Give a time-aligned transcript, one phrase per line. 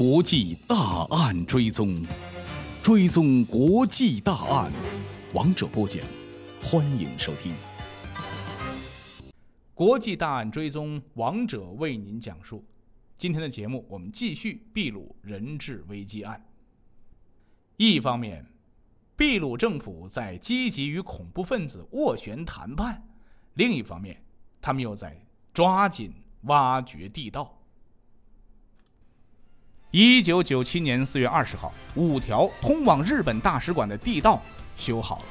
[0.00, 1.94] 国际大案追踪，
[2.82, 4.72] 追踪国际大案，
[5.34, 6.02] 王者播讲，
[6.62, 7.54] 欢迎收听。
[9.74, 12.64] 国际大案追踪，王者为您讲述。
[13.14, 16.42] 今天的节目，我们继续秘鲁人质危机案。
[17.76, 18.46] 一方面，
[19.18, 22.94] 秘鲁政府在积极与恐怖分子斡旋谈判；
[23.52, 24.24] 另一方面，
[24.62, 25.14] 他们又在
[25.52, 26.10] 抓紧
[26.44, 27.59] 挖掘地道。
[29.92, 34.40] 一九九七年四月二十号，五条通往日本大使馆的地道
[34.76, 35.24] 修好了，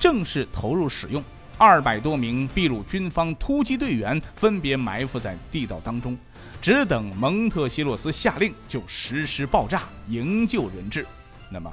[0.00, 1.22] 正式投入使用。
[1.58, 6.16] 二百多名秘鲁军方突击队员分别埋伏在地道当中，
[6.62, 11.06] 只等蒙特西洛斯下令就实施爆炸营救人质。
[11.50, 11.70] 那么，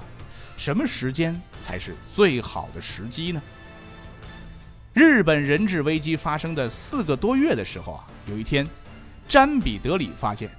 [0.58, 3.42] 什么时间才是最好的时机呢？
[4.94, 8.68] 日本人质危机发生的四个多月的时候啊，有一天，
[9.30, 10.50] 詹比德里发现，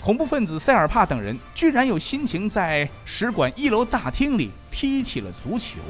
[0.00, 5.80] 恐怖分子塞尔帕等人居然有心情在使馆一楼大厅里踢起了足球。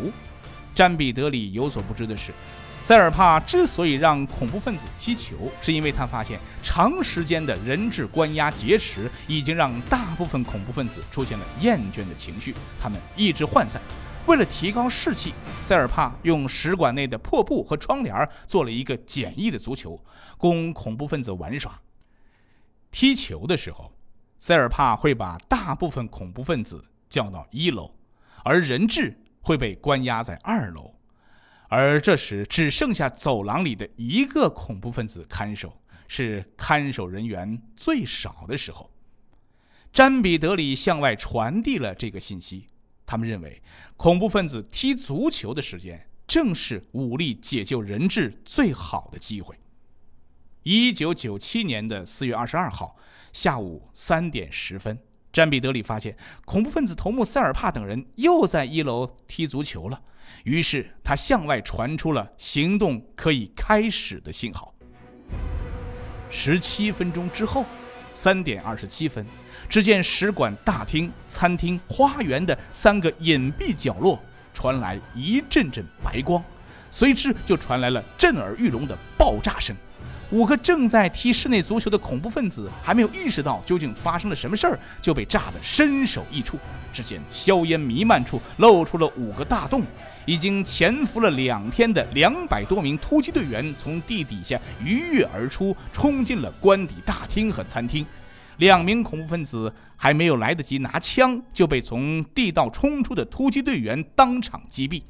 [0.75, 2.33] 詹比德里有所不知的是，
[2.83, 13.81] 塞尔帕之所以让恐怖分子踢球，是因为他发现长时间的人质关押劫持已经让大部分恐怖分子出现了厌倦的情绪，他们意志涣散。
[14.27, 20.01] 为了提高士气，塞尔帕用使馆内的破布和窗帘做了一个简易的足球，
[20.37, 21.79] 供恐怖分子玩耍。
[22.91, 23.93] 踢球的时候，
[24.39, 27.95] 塞尔帕会把大部分恐怖分子叫到一楼，
[28.45, 29.17] 而人质。
[29.41, 30.95] 会被关押在二楼，
[31.69, 38.91] 而这时只剩下走廊里的一个恐怖分子看守，是看守人员最少的时候。
[39.91, 42.67] 詹比德里向外传递了这个信息，
[43.07, 43.63] 他们认为
[43.97, 49.57] 恐怖分子踢足球的时间正是武力解救人质最好的机会。
[50.65, 52.97] 一九九七年的四月二十二号
[53.33, 54.99] 下午三点十分。
[55.33, 60.01] 詹比德里发现恐怖分子头目塞尔帕等人又在一楼踢足球了，
[60.45, 64.75] 于是他向外传出了行动可以开始的信号。
[66.29, 67.65] 十七分钟之后，
[68.13, 69.25] 三点二十七分，
[69.69, 74.19] 只见使馆大厅、餐厅、花园的三个隐蔽角落
[74.53, 76.43] 传来一阵阵白光，
[76.91, 79.77] 随之就传来了震耳欲聋的爆炸声。
[80.31, 86.59] 五个正在踢室内足球的恐怖分子还没有意识到究竟发生了什么事儿，就被炸得身首异处。
[86.93, 89.83] 只见硝烟弥漫处露出了五个大洞，
[90.27, 98.05] 已经潜伏了两天的两百多名突击队员从地底下鱼跃而出，冲进了官邸大厅和餐厅。
[98.59, 105.03] 两名恐怖分子还没有来得及拿枪，就被从地道冲出的突击队员当场击毙。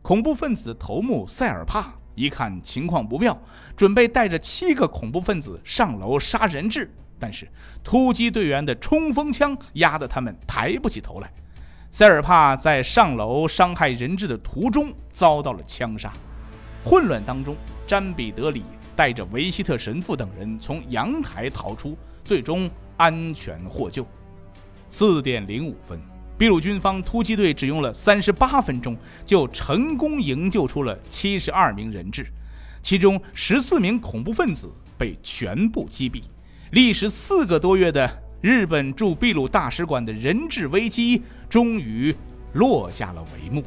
[0.00, 1.92] 恐怖分子头目塞尔帕。
[2.16, 3.38] 一看情况不妙，
[3.76, 7.46] 准备带着七个恐怖分子上楼杀人质，但是
[7.84, 11.32] 突击队员的冲锋枪压得他们抬不起头来。
[11.90, 16.12] 塞尔帕在上楼伤害人质的途中遭到了枪杀。
[16.84, 17.56] 混乱当中，
[17.86, 24.06] 詹比德里带着维希特神父等人从阳台逃出，最终安全获救。
[24.88, 26.15] 四点零五分。
[26.38, 32.26] 秘鲁军方突击队只用了三十八分钟，就成功营救出了七十二名人质，
[32.82, 36.22] 其中十四名恐怖分子被全部击毙。
[36.72, 42.14] 历时四个多月的日本驻秘鲁大使馆的人质危机终于
[42.52, 43.64] 落下了帷幕。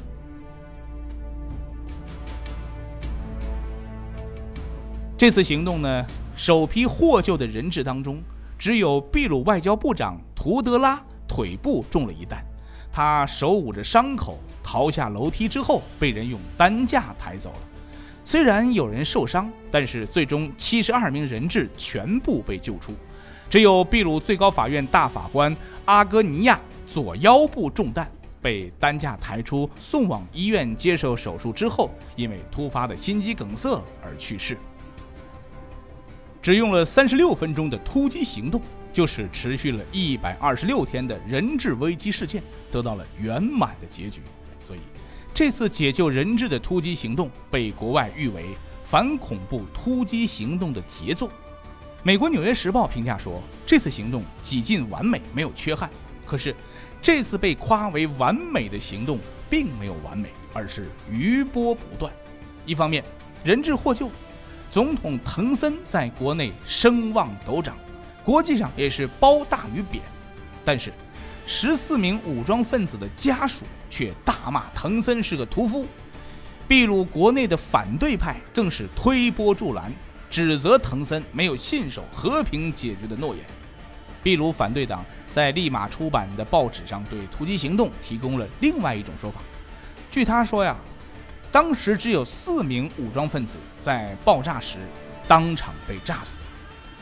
[5.18, 6.06] 这次行动呢，
[6.38, 8.22] 首批获救的人质当中，
[8.60, 12.46] 只有秘鲁外交部长图德拉腿部中了一弹。
[12.92, 17.60] 他手捂着伤口逃下楼梯之后，被人用担架抬走了。
[18.24, 22.94] 虽然有人受伤，但是最终七十二名人质全部被救出，
[23.50, 25.56] 只有秘鲁最高法院大法官
[25.86, 28.12] 阿戈尼亚左腰部中弹，
[28.42, 34.58] 被担架抬出送往医院接受手术之后，因为突发的心肌梗塞而去世。
[36.42, 38.62] 只用了三十六分钟的突击行动。
[38.92, 42.42] 就使持续了一百二十六天的人质危机事件
[42.72, 44.22] 得到了圆满的结局，
[44.66, 44.80] 所以
[45.34, 48.46] 这次解救人质的突击行动被国外誉为
[48.84, 51.30] 反恐怖突击行动的杰作。
[52.02, 55.90] 美国《纽约时报》评价说，这次行动几近完美，没有缺憾。
[56.26, 56.56] 可是，
[57.02, 59.20] 这次被夸为完美的行动
[59.50, 62.12] 并没有完美，而是余波不断。
[62.66, 63.04] 一方面，
[63.44, 64.10] 人质获救，
[64.72, 67.78] 总统藤森在国内声望陡涨。
[68.30, 70.04] 国际上也是褒大于贬，
[70.64, 70.94] 但是
[71.48, 75.88] 十四名武装分子的家属却大骂藤森是个屠夫。
[76.68, 79.92] 秘鲁国内的反对派更是推波助澜，
[80.30, 83.44] 指责藤森没有信守和平解决的诺言。
[84.22, 89.42] 秘鲁反对党在立马出版的报纸上对突击行动提供了另外一种说法。
[90.12, 90.78] 据他说呀，
[91.52, 94.78] 当时只有四名武装分子在爆炸时
[95.28, 96.40] 当场被炸死，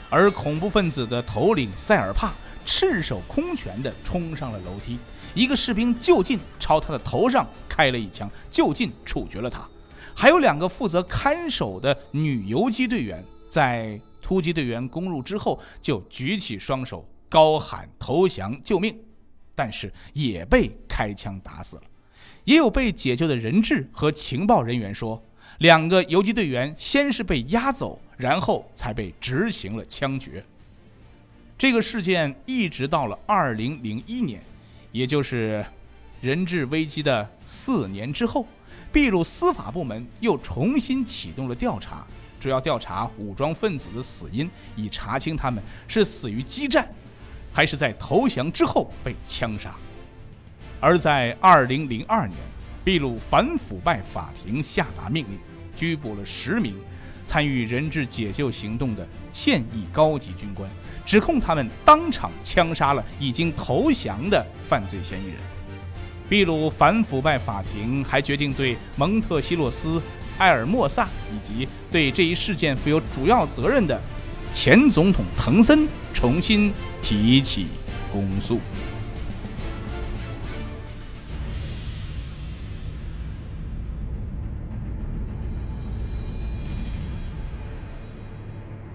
[0.10, 2.34] 而恐怖分子的头领塞尔帕
[2.66, 4.98] 赤手空拳地冲上了楼梯，
[5.34, 9.68] 一个士兵就近朝他的头上开了一枪，就近处决了他。
[10.16, 18.98] 还有两个负责看守的女游击队员，在突击队员攻入之后，就举起双手高喊投降救命，
[19.54, 21.84] 但是也被开枪打死了。
[22.46, 25.22] 也有被解救的人质和情报人员说，
[25.60, 30.44] 两个游击队员先是被押走，然后才被执行了枪决。
[31.58, 34.40] 这个事件一直到了二零零一年，
[34.92, 35.66] 也就是
[36.22, 38.46] 人质危机的四年之后，
[38.94, 42.06] 秘鲁司法部门又重新启动了调查，
[42.40, 46.88] 主要调查武装分子的死因，以查清他们是死于激战，
[47.52, 49.74] 还是在投降之后被枪杀。
[50.80, 52.38] 而在二零零二年，
[52.88, 55.38] 秘鲁反腐败法庭下达命令，
[55.76, 56.74] 拘捕了十名
[57.22, 60.72] 参与人质解救行动的现役高级军官，
[61.06, 65.36] 指控他们当场枪杀了已经投降的犯罪嫌疑人。
[66.30, 70.02] 秘鲁反腐败法庭还决定对蒙特西洛斯、
[70.38, 74.00] 埃尔莫萨以及对这一事件负有主要责任的
[74.54, 77.68] 前总统滕森重新提起
[78.14, 78.62] 公诉。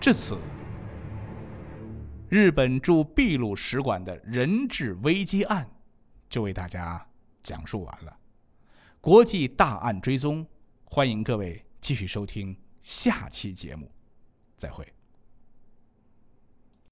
[0.02, 0.37] 至此，
[2.28, 5.64] 日本驻秘鲁使馆的人质危机案
[6.28, 7.06] 就为大家
[7.40, 8.16] 讲述完了。
[9.00, 10.44] 国际大案追踪，
[10.82, 13.88] 欢迎各位继续收听下期节目，
[14.56, 14.84] 再会。